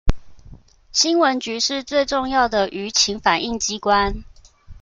[0.91, 4.23] 新聞局是最重要的輿情反映機關